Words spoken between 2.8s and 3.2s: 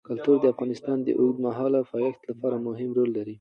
رول